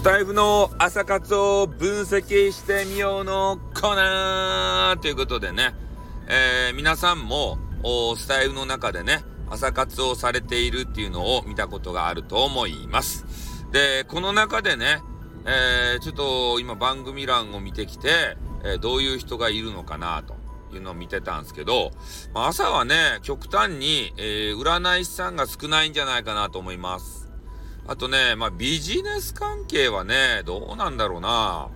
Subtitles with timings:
[0.00, 5.74] スタイフの朝活を分析してみようのコーナーということでね、
[6.26, 7.58] えー、皆さんも
[8.16, 13.26] スタイフの中でね、朝活をされているっていうのを見たことがあると思います。
[13.72, 15.02] で、この中でね、
[15.44, 20.34] えー、ちょっと今番組欄を見てきて、えー、どういう人がいるのかなと
[20.74, 21.90] いうのを見てたんですけど、
[22.32, 27.29] まあ、朝はね、極端に、えー、占い師さんが少ないんじゃないかなと思います。
[27.86, 31.68] あとね、まあビジネス関係はね、どうなんだろうな。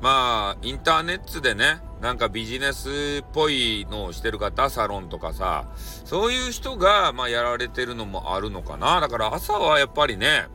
[0.00, 5.66] まあ、インターネットでね、なんかビジネスっぽいのをしてる方、サロンとかさ、
[6.06, 9.00] そういう人が、まあやられてるのもあるのかな。
[9.00, 10.46] だから朝はやっぱりね、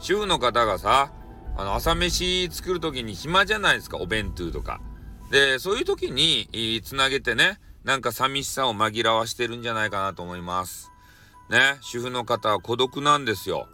[0.00, 1.12] 主婦の方がさ、
[1.56, 4.80] あの、朝飯作るときに暇じゃないですか、お弁当とか。
[5.30, 10.90] で、そういう時に、つなげてね、なんか寂しさを紛らわしてるんじゃないかなと思います。
[11.50, 13.68] ね、主婦の方は孤独なんですよ。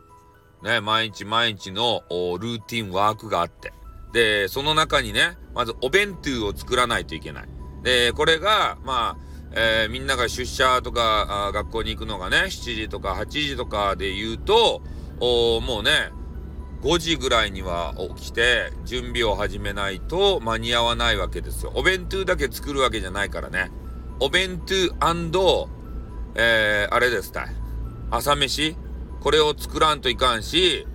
[0.62, 3.72] ね、毎日毎日のルーティンワークがあって。
[4.12, 7.48] で、その中にね、まずお弁当を作らないといけない。
[7.82, 14.82] で、これが、まあ、えー、みんなが出社とか学校に行くのがね、7時とか8時とかで言うと、
[15.20, 16.10] もうね、
[16.82, 21.72] 5時ぐらいには起きて準備を始めないと間に合わないわけですよ。
[21.74, 23.70] お弁当だけ作るわけじゃないからね。
[24.18, 24.74] お弁当
[26.34, 27.59] えー、あれですたい。
[28.10, 28.76] 朝飯？
[29.20, 30.86] これを作らんといかんし、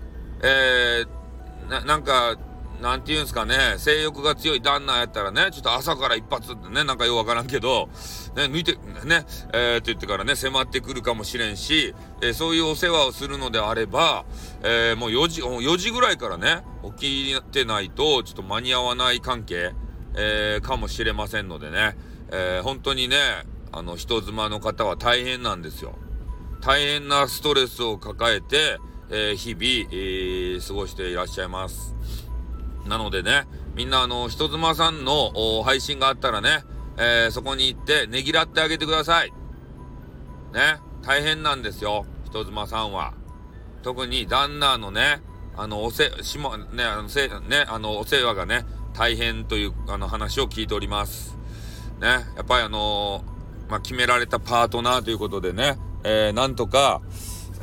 [0.41, 2.37] えー、な、なんか、
[2.81, 7.87] なんて言うんすかね、性欲が強い旦那やったらね、ちょっと朝から一発ってね、なんかようわからんけど、
[8.35, 8.73] ね、抜いて、
[9.05, 14.25] ね、えー、って言ってからね、迫ってくるかもしれんし、えー、そういうお世話をするのであれば、
[14.63, 16.63] えー、もう4時、4時ぐらいからね、
[16.97, 19.73] 起きてないと、ちょっと間に合わない関係、
[20.15, 21.97] えー、かもしれませんのでね、
[22.31, 23.17] えー、本当にね、
[23.71, 25.95] あの、人妻の方は大変なんですよ。
[26.65, 28.79] 大変なストレスを抱えて、
[29.11, 31.93] えー、日々、えー、過ごしていらっしゃいます。
[32.87, 33.43] なのでね、
[33.75, 36.63] みんなあの、人妻さんの配信があったらね、
[36.97, 39.31] えー、そこに行ってねぎらってあげてください。
[40.53, 43.13] ね、大変なんですよ、人妻さんは。
[43.83, 45.21] 特に旦那のね、
[45.55, 48.65] あの、おせ、しも、ね、あの、せ、ね、あの、お世話がね、
[48.95, 51.37] 大変という、あの、話を聞いております。
[51.99, 53.23] ね、やっぱりあの
[53.69, 57.01] まあ、決められたパートナーということでね、えー、なんとか、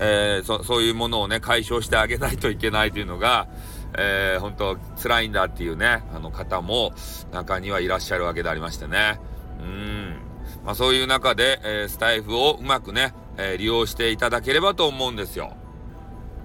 [0.00, 3.48] えー、そ、そういうものをね、解消してあげないといけないというのが、
[3.96, 6.92] えー、本当辛いんだっていうね、あの方も
[7.30, 9.20] 中にはいらっしゃるわけでありましてね。
[9.60, 10.16] うん。
[10.64, 15.56] まあそういう中で、えー、スタイフをうまくね、えー、利用していただければと思うんですよ。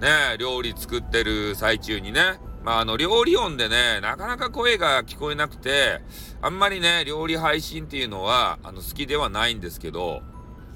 [0.00, 6.00] ね料理作ってる最中にね、まああの料理音でね、なかなか声が聞こえなくて、
[6.40, 10.22] あんまりね、料理配信っていうのは、あの好きではないんですけど、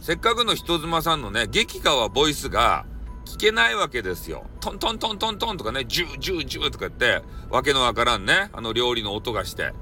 [0.02, 2.84] せっかくの人妻さんのね、激川ボイスが
[3.24, 4.44] 聞けないわけですよ。
[4.58, 9.72] トントントントントンとかね、ジュージュージューとか言って、わけのわからんね、あの料理の音がして。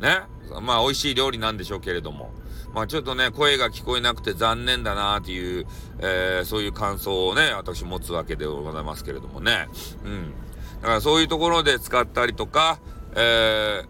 [0.00, 0.22] ね。
[0.62, 2.32] まあ美味しい料理なんでしょうけれども。
[2.72, 5.66] まあちょっとね、声が聞こえなくて残念だなっていう、
[5.98, 9.68] えー、そういう感想をね、私持つわけでございますけれどもね。
[10.06, 10.32] うん。
[10.80, 12.80] だからそういうところで使ったりとか、
[13.14, 13.82] え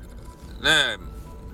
[0.58, 0.98] ー、ね、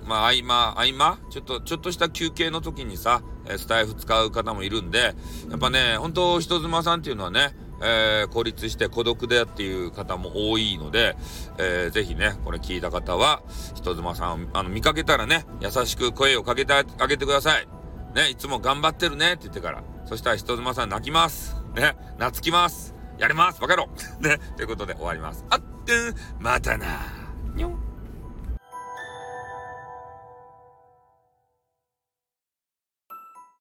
[0.07, 1.19] まあ合間、合間？
[1.29, 5.15] ちょっと、ちょっとした休憩の時にさ、えスタイフ使う方もいるんで、
[5.49, 11.15] やっぱね、本当人妻さんっていうのはね、えー、孤立して孤独でっていう方も多いので、
[11.57, 13.43] えー、ぜひね、これ聞いた方は、
[13.75, 17.67] 人妻さん、あの、見かけたらね、優しく声をかけてあげてください。
[18.15, 19.83] ね、いつも頑張ってるねって言ってから。
[20.05, 21.55] そしたら人妻さん泣きます。
[21.75, 22.95] ね、懐きます。
[23.19, 23.89] やりますバカ野郎
[24.21, 25.45] ね、ということで終わります。
[25.49, 27.16] あってん、またな